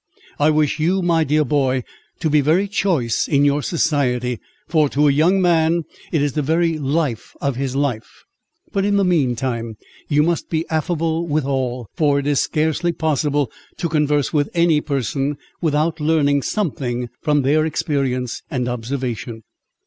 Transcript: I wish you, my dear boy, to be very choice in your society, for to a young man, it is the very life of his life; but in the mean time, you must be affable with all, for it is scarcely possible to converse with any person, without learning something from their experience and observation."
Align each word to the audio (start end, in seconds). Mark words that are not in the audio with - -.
I 0.39 0.49
wish 0.49 0.79
you, 0.79 1.03
my 1.03 1.23
dear 1.23 1.45
boy, 1.45 1.83
to 2.21 2.29
be 2.31 2.41
very 2.41 2.67
choice 2.67 3.27
in 3.27 3.45
your 3.45 3.61
society, 3.61 4.39
for 4.67 4.89
to 4.89 5.07
a 5.07 5.11
young 5.11 5.39
man, 5.39 5.83
it 6.11 6.23
is 6.23 6.33
the 6.33 6.41
very 6.41 6.79
life 6.79 7.35
of 7.39 7.55
his 7.55 7.75
life; 7.75 8.09
but 8.73 8.83
in 8.83 8.95
the 8.97 9.03
mean 9.03 9.35
time, 9.35 9.75
you 10.09 10.23
must 10.23 10.49
be 10.49 10.67
affable 10.71 11.27
with 11.27 11.45
all, 11.45 11.85
for 11.93 12.17
it 12.17 12.25
is 12.25 12.39
scarcely 12.39 12.91
possible 12.91 13.51
to 13.77 13.89
converse 13.89 14.33
with 14.33 14.49
any 14.55 14.81
person, 14.81 15.37
without 15.61 15.99
learning 15.99 16.41
something 16.41 17.07
from 17.21 17.43
their 17.43 17.63
experience 17.63 18.41
and 18.49 18.67
observation." 18.67 19.43